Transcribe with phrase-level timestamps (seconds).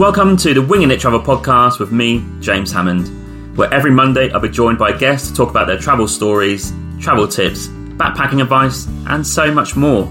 [0.00, 4.40] Welcome to the Winging It Travel podcast with me, James Hammond, where every Monday I'll
[4.40, 9.26] be joined by guests to talk about their travel stories, travel tips, backpacking advice, and
[9.26, 10.04] so much more.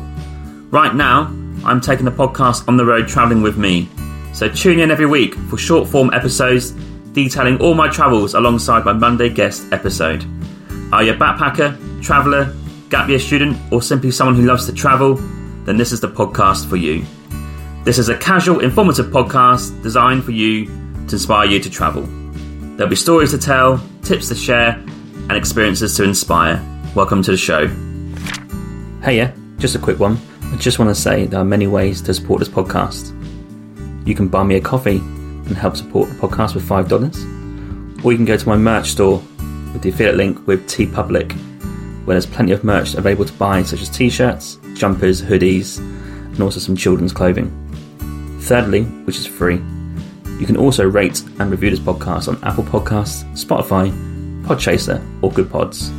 [0.70, 1.22] Right now,
[1.66, 3.90] I'm taking the podcast on the road traveling with me,
[4.32, 6.70] so tune in every week for short form episodes
[7.14, 10.24] detailing all my travels alongside my Monday guest episode.
[10.94, 12.56] Are you a backpacker, traveller,
[12.92, 15.16] gap year student, or simply someone who loves to travel?
[15.66, 17.08] Then this is the podcast for you.
[17.86, 22.04] This is a casual, informative podcast designed for you to inspire you to travel.
[22.76, 26.62] There'll be stories to tell, tips to share, and experiences to inspire.
[26.94, 27.68] Welcome to the show.
[29.02, 30.20] Hey, yeah, just a quick one.
[30.52, 33.16] I just want to say there are many ways to support this podcast.
[34.06, 38.18] You can buy me a coffee and help support the podcast with $5, or you
[38.18, 39.24] can go to my merch store
[39.72, 41.32] with the affiliate link with T TeePublic,
[42.06, 46.42] where there's plenty of merch available to buy, such as t shirts, jumpers, hoodies, and
[46.42, 47.50] also some children's clothing.
[48.50, 49.62] Thirdly, which is free,
[50.40, 53.92] you can also rate and review this podcast on Apple Podcasts, Spotify,
[54.42, 55.92] Podchaser, or Good Pods.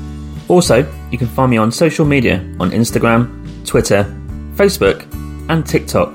[0.48, 0.78] Also,
[1.12, 3.30] you can find me on social media on Instagram,
[3.64, 4.02] Twitter,
[4.56, 5.06] Facebook,
[5.48, 6.12] and TikTok.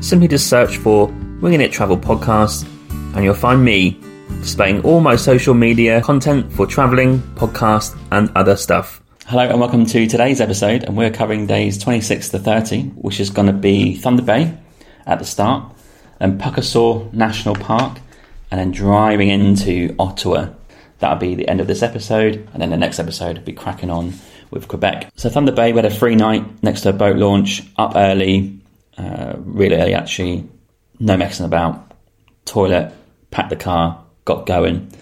[0.00, 1.06] Simply just search for
[1.40, 2.66] Winging It Travel Podcast,
[3.14, 4.00] and you'll find me
[4.40, 9.00] displaying all my social media content for traveling, podcast, and other stuff.
[9.26, 13.30] Hello and welcome to today's episode, and we're covering days 26 to 30, which is
[13.30, 14.58] going to be Thunder Bay,
[15.08, 15.64] at the start,
[16.20, 17.98] then Pukaskwa National Park,
[18.50, 20.50] and then driving into Ottawa.
[21.00, 23.90] That'll be the end of this episode, and then the next episode will be cracking
[23.90, 24.14] on
[24.50, 25.10] with Quebec.
[25.16, 28.60] So Thunder Bay, we had a free night next to a boat launch, up early,
[28.96, 30.48] uh, really early actually,
[30.98, 31.92] no messing about,
[32.44, 32.92] toilet,
[33.30, 34.92] packed the car, got going.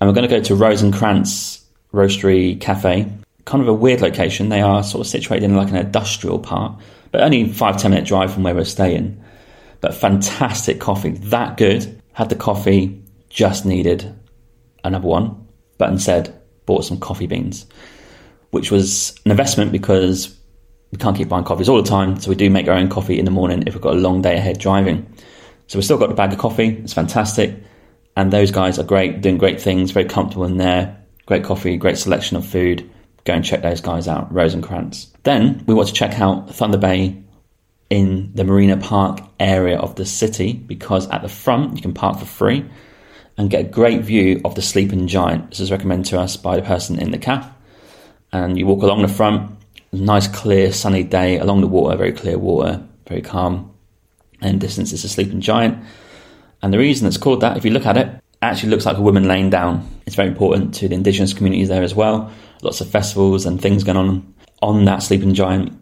[0.00, 3.08] And we're going to go to Rosencrantz Roastery Cafe,
[3.44, 4.48] kind of a weird location.
[4.48, 8.06] They are sort of situated in like an industrial part, but only five ten minute
[8.06, 9.22] drive from where we're staying.
[9.80, 12.00] But fantastic coffee, that good.
[12.12, 14.14] Had the coffee, just needed
[14.84, 15.46] another one,
[15.78, 17.66] but instead bought some coffee beans,
[18.50, 20.36] which was an investment because
[20.90, 22.20] we can't keep buying coffees all the time.
[22.20, 24.20] So we do make our own coffee in the morning if we've got a long
[24.20, 25.10] day ahead driving.
[25.66, 26.68] So we've still got the bag of coffee.
[26.68, 27.56] It's fantastic.
[28.14, 30.98] And those guys are great, doing great things, very comfortable in there.
[31.24, 32.88] Great coffee, great selection of food
[33.24, 35.08] go and check those guys out, Rosencrantz.
[35.22, 37.22] Then we want to check out Thunder Bay
[37.90, 42.18] in the Marina Park area of the city because at the front you can park
[42.18, 42.64] for free
[43.36, 45.50] and get a great view of the Sleeping Giant.
[45.50, 47.48] This is recommended to us by the person in the caf.
[48.32, 49.58] And you walk along the front,
[49.92, 53.74] nice, clear, sunny day along the water, very clear water, very calm.
[54.40, 55.84] And distance is the Sleeping Giant.
[56.62, 59.02] And the reason it's called that, if you look at it actually looks like a
[59.02, 59.88] woman laying down.
[60.06, 62.32] It's very important to the indigenous communities there as well
[62.62, 65.78] lots of festivals and things going on on that Sleeping Giant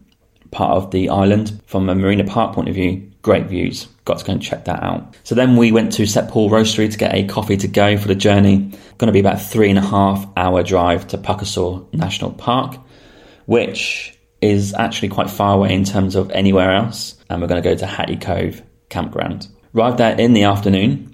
[0.51, 1.63] part of the island.
[1.67, 3.87] From a Marina Park point of view, great views.
[4.05, 5.15] Got to go and check that out.
[5.23, 8.09] So then we went to St Paul Roastery to get a coffee to go for
[8.09, 8.73] the journey.
[8.99, 12.77] Going to be about three and a half hour drive to Pukaskwa National Park,
[13.47, 17.23] which is actually quite far away in terms of anywhere else.
[17.29, 19.47] And we're going to go to Hattie Cove campground.
[19.75, 21.10] Arrived there in the afternoon,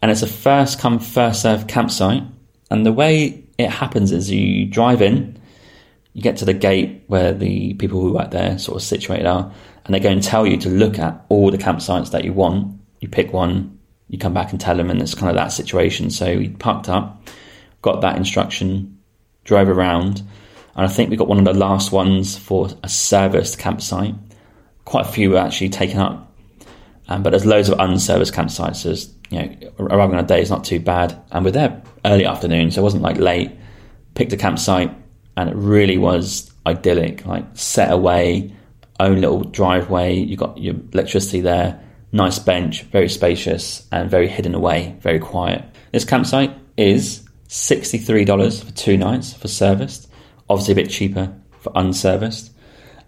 [0.00, 2.22] and it's a first come first serve campsite.
[2.70, 5.40] And the way it happens is you drive in,
[6.12, 9.52] you get to the gate where the people who work there sort of situated are,
[9.84, 12.78] and they go and tell you to look at all the campsites that you want.
[13.00, 16.10] You pick one, you come back and tell them, and it's kind of that situation.
[16.10, 17.28] So we parked up,
[17.82, 18.98] got that instruction,
[19.44, 20.22] drove around,
[20.76, 24.14] and I think we got one of the last ones for a serviced campsite.
[24.84, 26.27] Quite a few were actually taken up,
[27.08, 28.76] um, but there's loads of unserviced campsites.
[28.76, 31.20] So there's you know, arriving on a day is not too bad.
[31.30, 33.52] And we're there early afternoon, so it wasn't like late.
[34.14, 34.90] Picked a campsite,
[35.36, 37.24] and it really was idyllic.
[37.24, 38.52] Like set away,
[38.98, 40.14] own little driveway.
[40.16, 41.80] You got your electricity there.
[42.10, 45.62] Nice bench, very spacious, and very hidden away, very quiet.
[45.92, 50.10] This campsite is sixty-three dollars for two nights for serviced.
[50.48, 52.50] Obviously, a bit cheaper for unserviced,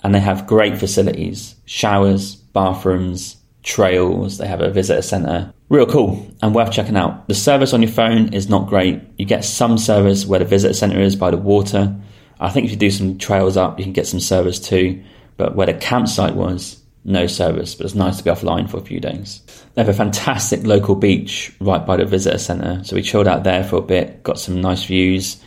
[0.04, 4.38] and they have great facilities: showers, bathrooms, trails.
[4.38, 5.52] They have a visitor centre.
[5.68, 7.28] Real cool and worth checking out.
[7.28, 9.00] The service on your phone is not great.
[9.18, 11.94] You get some service where the visitor centre is by the water.
[12.40, 15.02] I think if you do some trails up, you can get some service too.
[15.36, 17.74] But where the campsite was, no service.
[17.74, 19.42] But it's nice to be offline for a few days.
[19.74, 22.82] They have a fantastic local beach right by the visitor centre.
[22.84, 25.42] So we chilled out there for a bit, got some nice views,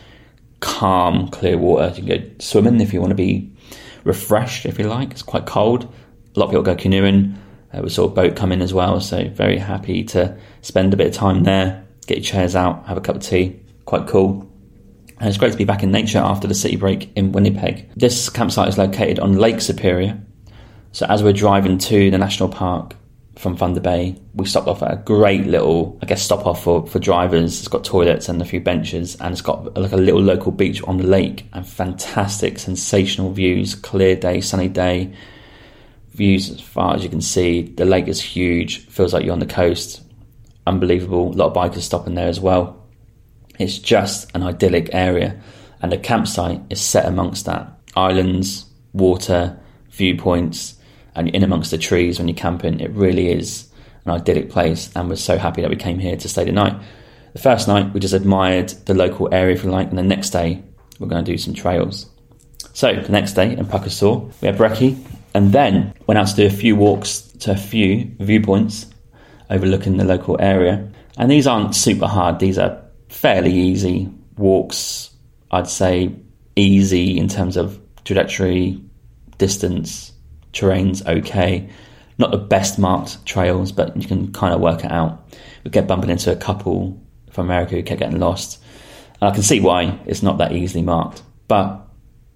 [0.60, 1.88] calm, clear water.
[1.88, 3.52] You can go swimming if you want to be
[4.04, 5.10] refreshed, if you like.
[5.10, 5.84] It's quite cold.
[5.84, 7.38] A lot of people go canoeing
[7.74, 10.96] uh, we saw a boat come in as well, so very happy to spend a
[10.96, 13.60] bit of time there, get your chairs out, have a cup of tea.
[13.84, 14.50] Quite cool.
[15.18, 17.90] And it's great to be back in nature after the city break in Winnipeg.
[17.94, 20.20] This campsite is located on Lake Superior.
[20.92, 22.94] So as we're driving to the national park,
[23.36, 24.16] from Thunder Bay.
[24.34, 27.58] We stopped off at a great little, I guess, stop off for, for drivers.
[27.58, 30.82] It's got toilets and a few benches, and it's got like a little local beach
[30.84, 33.74] on the lake and fantastic, sensational views.
[33.74, 35.12] Clear day, sunny day,
[36.14, 37.62] views as far as you can see.
[37.62, 40.02] The lake is huge, feels like you're on the coast.
[40.66, 41.32] Unbelievable.
[41.32, 42.82] A lot of bikers stopping there as well.
[43.58, 45.40] It's just an idyllic area,
[45.80, 49.56] and the campsite is set amongst that islands, water,
[49.90, 50.74] viewpoints,
[51.14, 52.80] and in amongst the trees when you're camping.
[52.80, 53.70] It really is
[54.04, 56.74] an idyllic place, and we're so happy that we came here to stay the night.
[57.32, 60.30] The first night, we just admired the local area, if you like, and the next
[60.30, 60.62] day,
[60.98, 62.06] we're going to do some trails.
[62.72, 64.98] So, the next day in Pukaskwa, we had brekkie,
[65.34, 68.86] and then went out to do a few walks to a few viewpoints
[69.50, 70.88] overlooking the local area.
[71.18, 75.10] And these aren't super hard, these are fairly easy walks,
[75.50, 76.14] I'd say
[76.56, 78.80] easy in terms of trajectory,
[79.38, 80.12] distance,
[80.52, 81.68] terrain's okay.
[82.18, 85.28] Not the best marked trails, but you can kind of work it out.
[85.64, 88.62] We kept bumping into a couple from America who kept getting lost.
[89.20, 91.83] And I can see why it's not that easily marked, but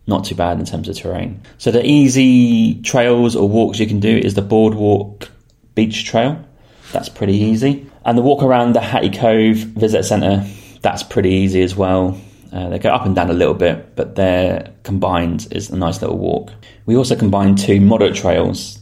[0.09, 1.41] not too bad in terms of terrain.
[1.59, 5.31] So the easy trails or walks you can do is the Boardwalk
[5.75, 6.45] Beach Trail.
[6.93, 7.87] That's pretty easy.
[8.05, 10.45] And the walk around the Hattie Cove Visitor Centre,
[10.81, 12.19] that's pretty easy as well.
[12.51, 16.01] Uh, they go up and down a little bit, but they're combined is a nice
[16.01, 16.53] little walk.
[16.87, 18.81] We also combined two moderate trails,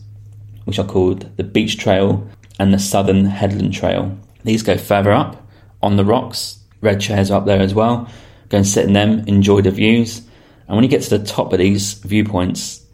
[0.64, 2.28] which are called the Beach Trail
[2.60, 4.16] and the Southern Headland Trail.
[4.44, 5.44] These go further up
[5.82, 6.60] on the rocks.
[6.80, 8.08] Red chairs are up there as well.
[8.48, 10.22] Go and sit in them, enjoy the views.
[10.68, 12.84] And when you get to the top of these viewpoints,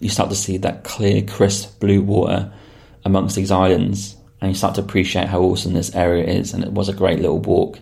[0.00, 2.52] you start to see that clear, crisp blue water
[3.04, 6.52] amongst these islands, and you start to appreciate how awesome this area is.
[6.52, 7.78] And it was a great little walk.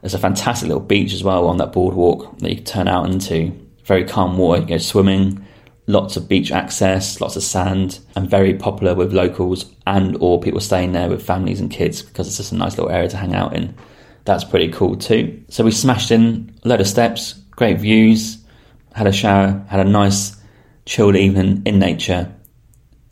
[0.00, 3.08] There's a fantastic little beach as well on that boardwalk that you can turn out
[3.08, 3.52] into.
[3.84, 5.46] Very calm water, you go swimming,
[5.86, 10.60] lots of beach access, lots of sand, and very popular with locals and or people
[10.60, 13.34] staying there with families and kids because it's just a nice little area to hang
[13.34, 13.74] out in.
[14.24, 15.42] That's pretty cool too.
[15.48, 18.38] So we smashed in a load of steps, great views,
[18.92, 20.36] had a shower, had a nice
[20.84, 22.28] chilled evening in nature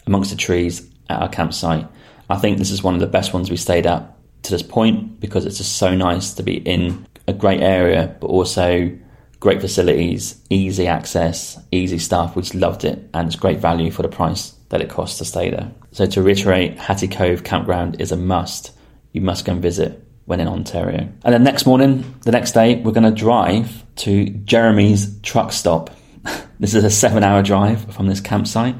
[0.08, 1.86] amongst the trees at our campsite.
[2.28, 4.12] I think this is one of the best ones we stayed at
[4.42, 8.26] to this point because it's just so nice to be in a great area, but
[8.26, 8.90] also
[9.38, 12.34] great facilities, easy access, easy stuff.
[12.34, 15.24] We just loved it, and it's great value for the price that it costs to
[15.24, 15.70] stay there.
[15.92, 18.72] So to reiterate, Hattie Cove Campground is a must.
[19.12, 21.08] You must go and visit when in Ontario.
[21.24, 25.90] And then next morning, the next day, we're going to drive to Jeremy's truck stop.
[26.60, 28.76] this is a seven hour drive from this campsite.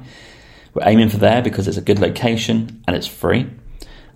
[0.72, 3.50] We're aiming for there because it's a good location and it's free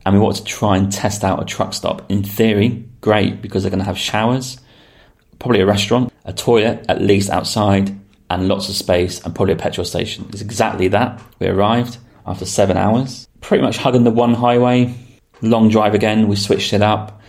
[0.06, 2.08] and we want to try and test out a truck stop.
[2.08, 4.58] In theory, great because they're going to have showers,
[5.40, 7.98] probably a restaurant, a toilet at least outside,
[8.31, 10.26] and lots of space, and probably a petrol station.
[10.31, 11.20] It's exactly that.
[11.40, 14.94] We arrived after seven hours, pretty much hugging the one highway.
[15.42, 16.28] Long drive again.
[16.28, 17.20] We switched it up.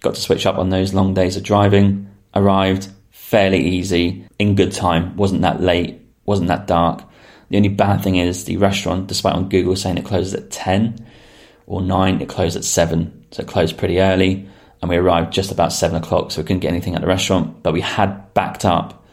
[0.00, 2.10] Got to switch up on those long days of driving.
[2.34, 5.16] Arrived fairly easy in good time.
[5.16, 6.00] wasn't that late.
[6.24, 7.02] wasn't that dark.
[7.50, 11.06] The only bad thing is the restaurant, despite on Google saying it closes at ten
[11.66, 12.20] or nine.
[12.20, 14.48] It closed at seven, so it closed pretty early.
[14.80, 17.62] And we arrived just about seven o'clock, so we couldn't get anything at the restaurant.
[17.62, 19.04] But we had backed up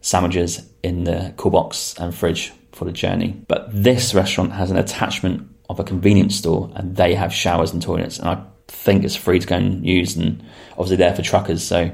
[0.00, 3.42] sandwiches in the cool box and fridge for the journey.
[3.46, 7.80] But this restaurant has an attachment of a convenience store, and they have showers and
[7.80, 8.18] toilets.
[8.18, 8.42] And I
[8.72, 11.62] think it's free to go and use, and obviously there for truckers.
[11.62, 11.90] So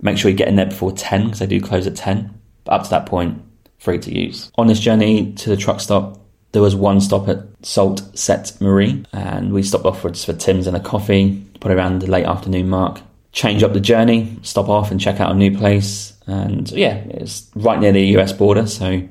[0.00, 2.40] make sure you get in there before ten because they do close at ten.
[2.64, 3.42] But up to that point,
[3.78, 4.50] free to use.
[4.56, 6.20] On this journey to the truck stop,
[6.52, 8.60] there was one stop at Sault Ste.
[8.60, 12.26] Marie, and we stopped off for, for Tim's and a coffee, put around the late
[12.26, 13.00] afternoon mark.
[13.32, 16.14] Change up the journey, stop off and check out a new place.
[16.26, 19.08] And yeah, it's right near the US border, so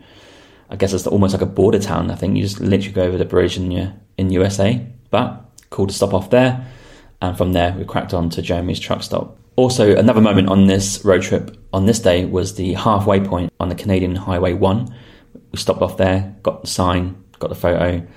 [0.69, 2.11] I guess it's almost like a border town.
[2.11, 4.85] I think you just literally go over the bridge and you're in USA.
[5.09, 6.67] But cool to stop off there.
[7.21, 9.37] And from there, we cracked on to Jeremy's truck stop.
[9.55, 13.67] Also, another moment on this road trip on this day was the halfway point on
[13.67, 14.95] the Canadian Highway 1.
[15.51, 18.07] We stopped off there, got the sign, got the photo.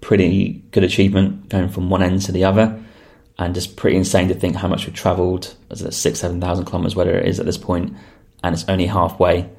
[0.00, 2.80] Pretty good achievement going from one end to the other,
[3.36, 5.56] and just pretty insane to think how much we've travelled.
[5.74, 7.96] Six, seven thousand kilometres, whether it is at this point,
[8.44, 9.50] and it's only halfway.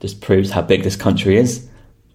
[0.00, 1.66] Just proves how big this country is.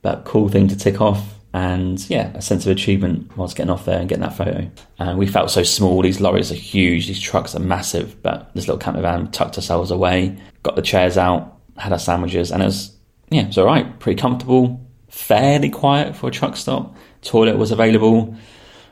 [0.03, 3.85] But cool thing to tick off, and yeah, a sense of achievement whilst getting off
[3.85, 4.69] there and getting that photo.
[4.99, 6.01] And we felt so small.
[6.01, 7.07] These lorries are huge.
[7.07, 8.21] These trucks are massive.
[8.21, 12.51] But this little camper van tucked ourselves away, got the chairs out, had our sandwiches,
[12.51, 12.95] and it was
[13.29, 13.99] yeah, it was all right.
[13.99, 16.95] Pretty comfortable fairly quiet for a truck stop.
[17.21, 18.35] Toilet was available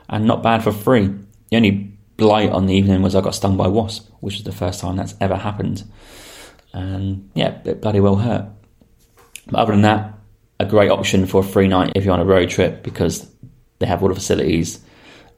[0.08, 1.14] and not bad for free.
[1.50, 4.44] The only blight on the evening was I got stung by a wasp, which was
[4.44, 5.84] the first time that's ever happened.
[6.72, 8.46] And yeah, it bloody well hurt.
[9.46, 10.17] But other than that,
[10.60, 13.28] a great option for a free night if you're on a road trip because
[13.78, 14.80] they have all the facilities.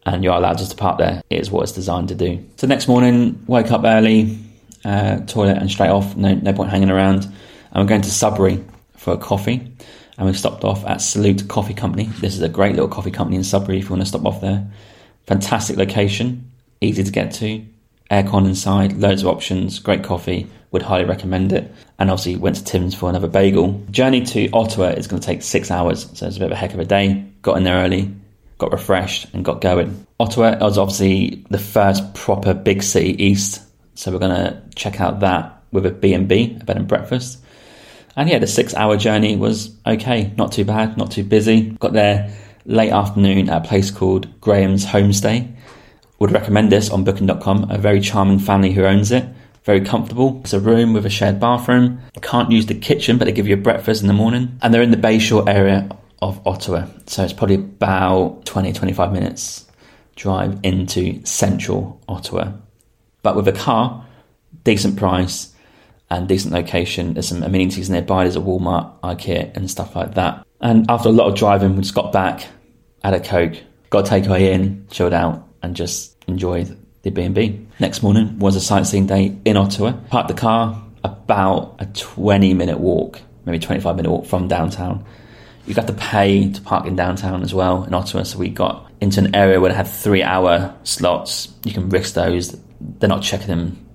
[0.06, 1.22] and you're allowed just to park there.
[1.30, 2.44] It is what it's designed to do.
[2.56, 4.38] So next morning, wake up early,
[4.84, 6.16] uh, toilet and straight off.
[6.16, 7.24] No, no point hanging around.
[7.24, 8.64] And we're going to Sudbury
[8.96, 9.72] for a coffee.
[10.18, 12.04] And we stopped off at Salute Coffee Company.
[12.20, 14.40] This is a great little coffee company in Sudbury if you want to stop off
[14.40, 14.70] there.
[15.26, 16.50] Fantastic location,
[16.80, 17.64] easy to get to,
[18.10, 20.46] aircon inside, loads of options, great coffee.
[20.72, 21.72] Would highly recommend it.
[21.98, 23.82] And obviously went to Tim's for another bagel.
[23.90, 26.56] Journey to Ottawa is going to take six hours, so it's a bit of a
[26.56, 27.26] heck of a day.
[27.42, 28.14] Got in there early,
[28.58, 30.06] got refreshed, and got going.
[30.20, 33.62] Ottawa was obviously the first proper big city east,
[33.94, 37.42] so we're going to check out that with a B&B, a bed and breakfast.
[38.16, 41.70] And yeah, the six hour journey was okay, not too bad, not too busy.
[41.70, 42.34] Got there
[42.66, 45.56] late afternoon at a place called Graham's Homestay.
[46.18, 47.70] Would recommend this on booking.com.
[47.70, 49.24] A very charming family who owns it.
[49.64, 50.40] Very comfortable.
[50.40, 52.00] It's a room with a shared bathroom.
[52.22, 54.58] Can't use the kitchen, but they give you a breakfast in the morning.
[54.62, 55.88] And they're in the Bayshore area
[56.22, 56.86] of Ottawa.
[57.06, 59.66] So it's probably about 20, 25 minutes
[60.16, 62.52] drive into central Ottawa.
[63.22, 64.06] But with a car,
[64.64, 65.54] decent price
[66.10, 67.14] and decent location.
[67.14, 68.24] There's some amenities nearby.
[68.24, 70.44] There's a Walmart, IKEA, and stuff like that.
[70.60, 72.46] And after a lot of driving, we just got back,
[73.02, 73.54] had a Coke,
[73.88, 77.66] got a takeaway in, chilled out, and just enjoyed the B&B.
[77.78, 79.92] Next morning was a sightseeing day in Ottawa.
[80.10, 85.04] Parked the car about a 20 minute walk, maybe 25 minute walk from downtown.
[85.66, 88.24] You got to pay to park in downtown as well in Ottawa.
[88.24, 91.52] So we got into an area where they had three hour slots.
[91.64, 92.58] You can risk those.
[92.80, 93.86] They're not checking them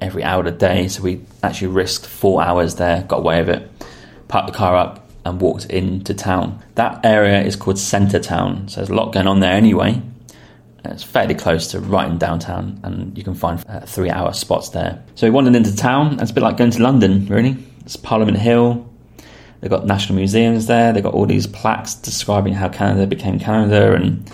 [0.00, 0.88] every hour of the day.
[0.88, 3.70] So we actually risked four hours there, got away with it,
[4.28, 6.62] parked the car up and walked into town.
[6.76, 8.68] That area is called Centre Town.
[8.68, 10.00] So there's a lot going on there anyway.
[10.84, 14.70] It's fairly close to right in downtown, and you can find uh, three hour spots
[14.70, 15.02] there.
[15.16, 16.18] So we wandered into town.
[16.20, 17.56] It's a bit like going to London, really.
[17.84, 18.88] It's Parliament Hill.
[19.60, 20.92] They've got national museums there.
[20.92, 24.30] They've got all these plaques describing how Canada became Canada and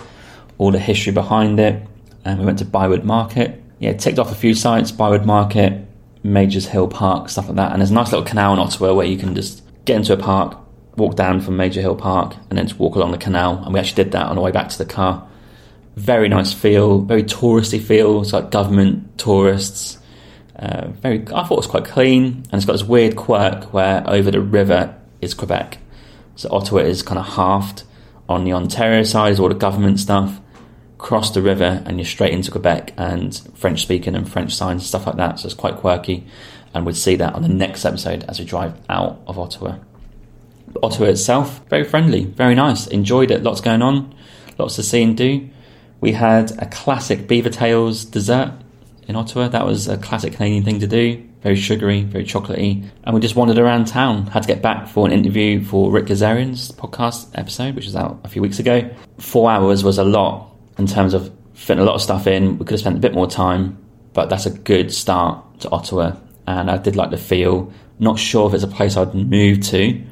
[0.57, 1.81] all the history behind it.
[2.23, 3.61] And we went to ByWard Market.
[3.79, 5.87] Yeah, ticked off a few sites ByWard Market,
[6.23, 7.71] Majors Hill Park, stuff like that.
[7.71, 10.17] And there's a nice little canal in Ottawa where you can just get into a
[10.17, 10.57] park,
[10.95, 13.63] walk down from Major Hill Park, and then just walk along the canal.
[13.63, 15.27] And we actually did that on the way back to the car
[15.95, 18.21] very nice feel, very touristy feel.
[18.21, 19.97] It's like government tourists.
[20.57, 24.07] Uh, very, I thought it was quite clean, and it's got this weird quirk where
[24.09, 25.79] over the river is Quebec,
[26.35, 27.83] so Ottawa is kind of halved.
[28.27, 30.39] On the Ontario side is all the government stuff.
[30.97, 34.87] Cross the river and you're straight into Quebec and French speaking and French signs and
[34.87, 35.39] stuff like that.
[35.39, 36.25] So it's quite quirky,
[36.73, 39.77] and we'd see that on the next episode as we drive out of Ottawa.
[40.69, 42.87] But Ottawa itself, very friendly, very nice.
[42.87, 43.43] Enjoyed it.
[43.43, 44.15] Lots going on,
[44.57, 45.49] lots to see and do.
[46.05, 48.53] We had a classic Beaver Tails dessert
[49.07, 49.47] in Ottawa.
[49.47, 51.27] That was a classic Canadian thing to do.
[51.41, 52.87] Very sugary, very chocolatey.
[53.03, 54.27] And we just wandered around town.
[54.27, 58.19] Had to get back for an interview for Rick Gazarian's podcast episode, which was out
[58.23, 58.87] a few weeks ago.
[59.17, 62.59] Four hours was a lot in terms of fitting a lot of stuff in.
[62.59, 63.75] We could have spent a bit more time,
[64.13, 66.17] but that's a good start to Ottawa.
[66.45, 67.73] And I did like the feel.
[67.97, 70.03] Not sure if it's a place I'd move to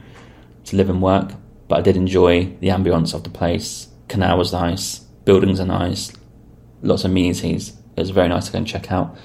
[0.65, 1.33] to live and work,
[1.67, 3.89] but I did enjoy the ambience of the place.
[4.07, 6.11] Canal was nice buildings are nice,
[6.81, 7.73] lots of amenities.
[7.95, 9.15] It was very nice to go and check out.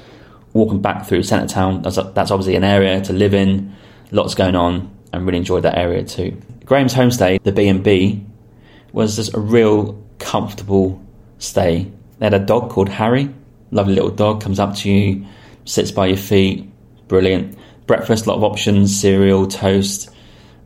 [0.53, 3.75] Walking back through Centre Town, that's, that's obviously an area to live in,
[4.11, 6.41] lots going on, and really enjoyed that area too.
[6.65, 8.25] Graham's homestay, the B&B,
[8.93, 11.03] was just a real comfortable
[11.39, 11.91] stay.
[12.19, 13.33] They had a dog called Harry,
[13.71, 15.27] lovely little dog, comes up to you,
[15.65, 16.71] sits by your feet,
[17.09, 17.57] brilliant.
[17.87, 20.11] Breakfast, a lot of options, cereal, toast,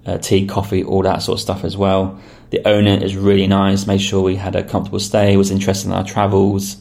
[0.06, 2.20] uh, tea, coffee, all that sort of stuff as well.
[2.52, 5.94] The owner is really nice, made sure we had a comfortable stay, was interested in
[5.94, 6.76] our travels.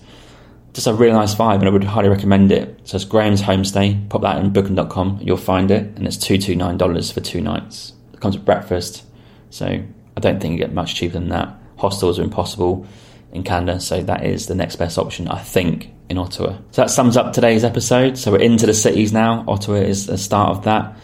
[0.73, 2.81] Just a really nice vibe, and I would highly recommend it.
[2.83, 4.09] So it's Graham's Homestay.
[4.09, 7.93] Pop that in booking.com, you'll find it, and it's $229 for two nights.
[8.13, 9.05] It comes with breakfast,
[9.49, 11.57] so I don't think you get much cheaper than that.
[11.77, 12.85] Hostels are impossible
[13.31, 16.57] in Canada, so that is the next best option, I think, in Ottawa.
[16.71, 18.17] So that sums up today's episode.
[18.17, 19.45] So we're into the cities now.
[19.47, 20.97] Ottawa is the start of that.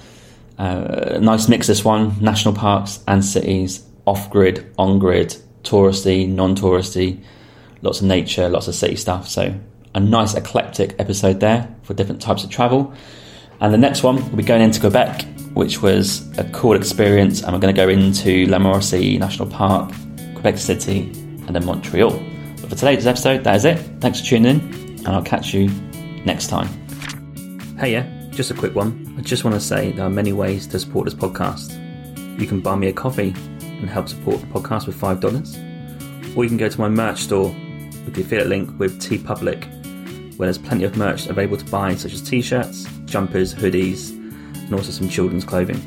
[0.58, 6.56] Uh, nice mix this one national parks and cities off grid, on grid, touristy, non
[6.56, 7.22] touristy,
[7.82, 9.28] lots of nature, lots of city stuff.
[9.28, 9.54] So,
[9.94, 12.94] a nice eclectic episode there for different types of travel.
[13.60, 15.24] And the next one, we'll be going into Quebec,
[15.54, 17.44] which was a cool experience.
[17.44, 19.92] And we're going to go into La Mauricie National Park,
[20.34, 21.02] Quebec City,
[21.48, 22.12] and then Montreal.
[22.62, 23.78] But for today's episode, that is it.
[24.00, 24.60] Thanks for tuning in,
[25.00, 25.70] and I'll catch you
[26.24, 26.68] next time.
[27.78, 29.16] Hey, yeah, just a quick one.
[29.18, 31.84] I just want to say there are many ways to support this podcast.
[32.40, 33.34] You can buy me a coffee
[33.80, 36.36] and help support the podcast with $5.
[36.36, 37.50] Or you can go to my merch store
[38.06, 42.14] with the affiliate link with TeePublic, where there's plenty of merch available to buy, such
[42.14, 45.78] as t shirts, jumpers, hoodies, and also some children's clothing.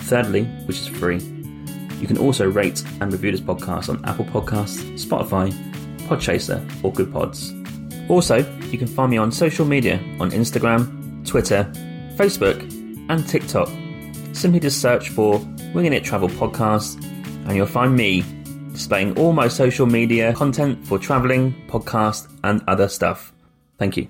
[0.00, 1.18] Thirdly, which is free,
[2.00, 5.52] you can also rate and review this podcast on Apple Podcasts, Spotify,
[6.06, 7.54] Podchaser, or Good Pods.
[8.08, 8.36] Also,
[8.70, 11.64] you can find me on social media on Instagram, Twitter,
[12.16, 12.60] Facebook,
[13.08, 13.68] and TikTok.
[14.32, 15.40] Simply just search for
[15.74, 17.02] Winging It Travel Podcast,
[17.46, 18.24] and you'll find me
[18.72, 23.32] displaying all my social media content for travelling, podcast, and other stuff.
[23.78, 24.08] Thank you.